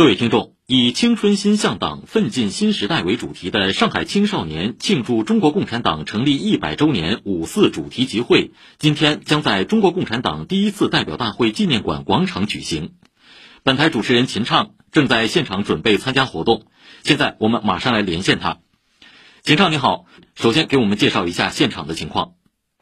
[0.00, 12.94] 各位听众，以“青春新向党，奋进新时代”为主题的上海青少年庆祝中国共产党成立一百周年五四主题集会，今天将在中国共产党第一次代表大会纪念馆广场举行。
[13.62, 16.64] 本台主持人秦畅正在现场准备参加活动，
[17.02, 18.56] 现在我们马上来连线他。
[19.42, 22.32] 秦畅你好，首先给我们介绍一下现场的情况。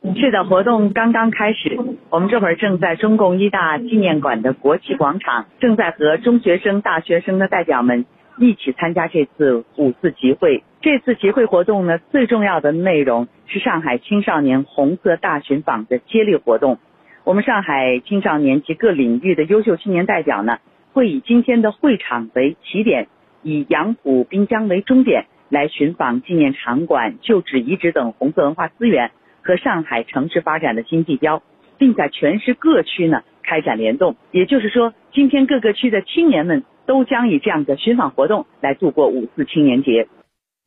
[0.03, 1.77] 是的，活动刚刚开始，
[2.09, 8.07] 我们这会儿正在中共一大纪念馆的国旗广场，正在和中学生、大学生的代表们
[8.39, 10.63] 一起参加这次五四集会。
[10.81, 16.79] 这次集会活动呢，最重要的内容是上海青少年红色大寻访的接力活动。
[17.25, 20.59] 我们上海青少年及各领域的优秀青年代表呢，
[20.93, 23.09] 会以今天的会场为起点，
[23.43, 29.11] 以杨浦滨江为终点，来寻访纪念场馆、旧址遗址等红色文化资源。
[29.43, 31.43] 和上海城市发展的新地标，
[31.79, 34.17] 并在全市各区呢开展联动。
[34.31, 40.09] 也就是说，今天各个区的青年们都将以这样的寻访活动来度过五四青年节。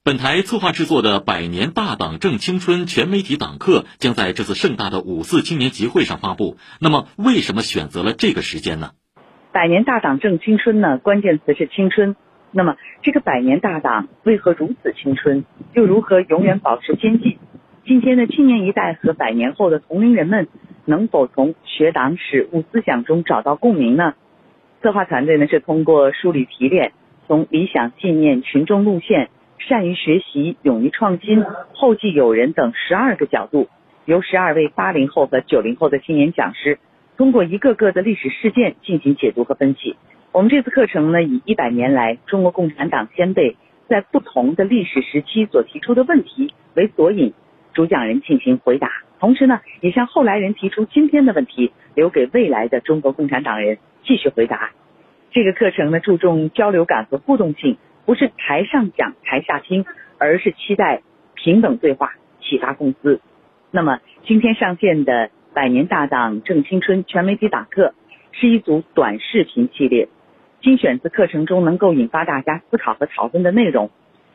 [0.03, 6.57] 本台策划制作的《百年大党正青春》全媒体党课将在这次盛大的五四青年集会上发布。
[6.79, 8.93] 那么，为什么选择了这个时间呢？
[9.51, 10.97] 百年大党正青春呢？
[10.97, 12.15] 关键词是青春。
[12.49, 15.45] 那么，这个百年大党为何如此青春？
[15.73, 17.37] 又如何永远保持坚劲？
[17.83, 20.47] 今天的青年一代和百年后的同龄人们，
[20.85, 24.13] 能否从学党史、物思想中找到共鸣呢？
[24.83, 26.91] 策划团队呢是通过梳理提炼，
[27.27, 33.67] 从理想信念、群众路线、善于学习、勇于创新、后继有人等十二个角度，
[34.05, 36.77] 由十二位八零后和九零后的青年讲师，
[37.17, 39.95] 通过一个个的历史事件进行解读和分析。
[40.31, 43.57] 我们这次课程呢，以一百年来中国共产党先辈
[43.89, 47.33] 在不同的历史时期所提出的问题为索引。
[47.73, 54.71] 主讲人进行回答，同时呢，也向后来人提出今天的问题，留给未来的中国共产党人继续回答。
[55.31, 59.85] 这个课程呢，注重交流感和互动性，不是台上讲台下听，
[60.17, 61.01] 而是期待
[61.35, 63.21] 平等对话，启发共思。
[63.71, 67.93] 那么，今天上线的《百年大党正青春》全媒体党课
[68.33, 70.09] 是一组短视频系列，
[70.61, 73.89] 精选自课程中能够引发大家思考和讨论的内容。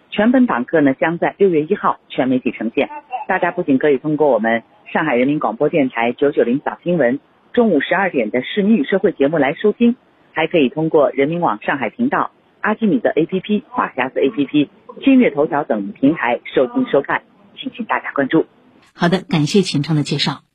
[0.09, 2.89] 全本党课呢，将在六月一号全媒体呈现。
[3.27, 7.19] 大家不仅可以通过我们上海人民广播电台九九零早新闻
[7.53, 9.97] 中午十二点的市民与社会节目来收听，
[10.33, 14.69] 还可以通过人民网上海频道、阿基米德 APP、话匣子 APP、
[15.03, 17.23] 今日头条等平台收听收看，
[17.61, 18.47] 敬请大家关注。
[18.95, 20.46] 好的，感谢秦畅的介绍。